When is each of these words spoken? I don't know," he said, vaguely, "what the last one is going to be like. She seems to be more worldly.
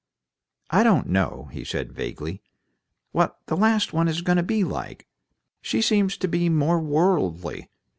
I 0.71 0.81
don't 0.81 1.09
know," 1.09 1.49
he 1.51 1.63
said, 1.63 1.91
vaguely, 1.93 2.41
"what 3.11 3.37
the 3.45 3.55
last 3.55 3.93
one 3.93 4.07
is 4.07 4.23
going 4.23 4.37
to 4.37 4.41
be 4.41 4.63
like. 4.63 5.07
She 5.61 5.79
seems 5.79 6.17
to 6.17 6.27
be 6.27 6.49
more 6.49 6.79
worldly. 6.79 7.69